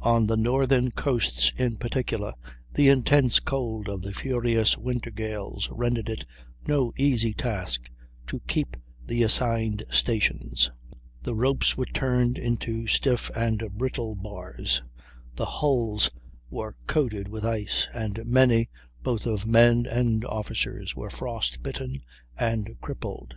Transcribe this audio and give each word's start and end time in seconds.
On 0.00 0.26
the 0.26 0.36
northern 0.36 0.90
coasts 0.90 1.52
in 1.56 1.76
particular, 1.76 2.34
the 2.74 2.88
intense 2.88 3.38
cold 3.38 3.88
of 3.88 4.02
the 4.02 4.12
furious 4.12 4.76
winter 4.76 5.12
gales 5.12 5.68
rendered 5.70 6.08
it 6.08 6.26
no 6.66 6.92
easy 6.96 7.32
task 7.34 7.88
to 8.26 8.40
keep 8.48 8.76
the 9.06 9.22
assigned 9.22 9.84
stations; 9.88 10.72
the 11.22 11.36
ropes 11.36 11.76
were 11.76 11.86
turned 11.86 12.36
into 12.36 12.88
stiff 12.88 13.30
and 13.36 13.62
brittle 13.78 14.16
bars, 14.16 14.82
the 15.36 15.46
hulls 15.46 16.10
were 16.50 16.74
coated 16.88 17.28
with 17.28 17.44
ice, 17.46 17.86
and 17.94 18.26
many, 18.26 18.68
both 19.04 19.24
of 19.24 19.46
men 19.46 19.86
and 19.86 20.24
officers, 20.24 20.96
were 20.96 21.10
frost 21.10 21.62
bitten 21.62 22.00
and 22.36 22.74
crippled. 22.80 23.34